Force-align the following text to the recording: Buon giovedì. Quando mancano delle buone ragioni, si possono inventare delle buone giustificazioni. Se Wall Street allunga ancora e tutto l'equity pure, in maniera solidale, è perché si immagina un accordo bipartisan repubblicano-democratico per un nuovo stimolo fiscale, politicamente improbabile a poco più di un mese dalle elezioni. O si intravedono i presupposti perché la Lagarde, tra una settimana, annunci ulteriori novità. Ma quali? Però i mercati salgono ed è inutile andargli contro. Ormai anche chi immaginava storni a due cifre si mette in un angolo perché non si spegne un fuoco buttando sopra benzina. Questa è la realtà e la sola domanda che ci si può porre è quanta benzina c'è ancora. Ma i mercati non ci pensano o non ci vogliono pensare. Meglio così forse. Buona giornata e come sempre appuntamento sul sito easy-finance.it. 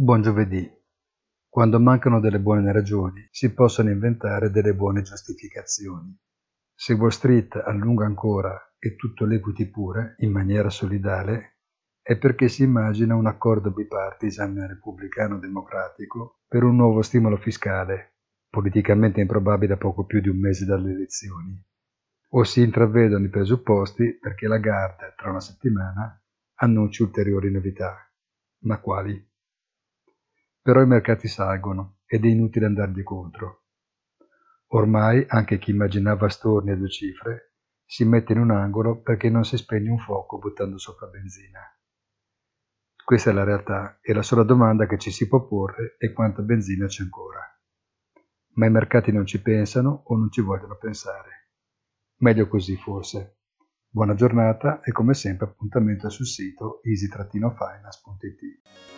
Buon 0.00 0.22
giovedì. 0.22 0.64
Quando 1.48 1.80
mancano 1.80 2.20
delle 2.20 2.38
buone 2.38 2.70
ragioni, 2.70 3.26
si 3.32 3.52
possono 3.52 3.90
inventare 3.90 4.48
delle 4.48 4.72
buone 4.72 5.02
giustificazioni. 5.02 6.16
Se 6.72 6.92
Wall 6.92 7.08
Street 7.08 7.56
allunga 7.56 8.06
ancora 8.06 8.56
e 8.78 8.94
tutto 8.94 9.24
l'equity 9.24 9.68
pure, 9.68 10.14
in 10.18 10.30
maniera 10.30 10.70
solidale, 10.70 11.62
è 12.00 12.16
perché 12.16 12.46
si 12.46 12.62
immagina 12.62 13.16
un 13.16 13.26
accordo 13.26 13.72
bipartisan 13.72 14.68
repubblicano-democratico 14.68 16.42
per 16.46 16.62
un 16.62 16.76
nuovo 16.76 17.02
stimolo 17.02 17.36
fiscale, 17.36 18.18
politicamente 18.48 19.20
improbabile 19.20 19.72
a 19.72 19.78
poco 19.78 20.06
più 20.06 20.20
di 20.20 20.28
un 20.28 20.38
mese 20.38 20.64
dalle 20.64 20.92
elezioni. 20.92 21.60
O 22.34 22.44
si 22.44 22.62
intravedono 22.62 23.24
i 23.24 23.30
presupposti 23.30 24.16
perché 24.16 24.46
la 24.46 24.54
Lagarde, 24.54 25.14
tra 25.16 25.30
una 25.30 25.40
settimana, 25.40 26.22
annunci 26.60 27.02
ulteriori 27.02 27.50
novità. 27.50 28.08
Ma 28.60 28.78
quali? 28.78 29.27
Però 30.68 30.82
i 30.82 30.86
mercati 30.86 31.28
salgono 31.28 32.00
ed 32.04 32.26
è 32.26 32.28
inutile 32.28 32.66
andargli 32.66 33.02
contro. 33.02 33.62
Ormai 34.66 35.24
anche 35.26 35.56
chi 35.56 35.70
immaginava 35.70 36.28
storni 36.28 36.72
a 36.72 36.76
due 36.76 36.90
cifre 36.90 37.54
si 37.86 38.04
mette 38.04 38.34
in 38.34 38.40
un 38.40 38.50
angolo 38.50 39.00
perché 39.00 39.30
non 39.30 39.46
si 39.46 39.56
spegne 39.56 39.88
un 39.88 39.98
fuoco 39.98 40.36
buttando 40.36 40.76
sopra 40.76 41.06
benzina. 41.06 41.60
Questa 43.02 43.30
è 43.30 43.32
la 43.32 43.44
realtà 43.44 43.98
e 44.02 44.12
la 44.12 44.20
sola 44.20 44.42
domanda 44.42 44.84
che 44.84 44.98
ci 44.98 45.10
si 45.10 45.26
può 45.26 45.46
porre 45.46 45.96
è 45.96 46.12
quanta 46.12 46.42
benzina 46.42 46.84
c'è 46.84 47.02
ancora. 47.02 47.40
Ma 48.56 48.66
i 48.66 48.70
mercati 48.70 49.10
non 49.10 49.24
ci 49.24 49.40
pensano 49.40 50.02
o 50.04 50.18
non 50.18 50.30
ci 50.30 50.42
vogliono 50.42 50.76
pensare. 50.76 51.48
Meglio 52.16 52.46
così 52.46 52.76
forse. 52.76 53.38
Buona 53.88 54.12
giornata 54.12 54.82
e 54.82 54.92
come 54.92 55.14
sempre 55.14 55.46
appuntamento 55.46 56.10
sul 56.10 56.26
sito 56.26 56.82
easy-finance.it. 56.82 58.97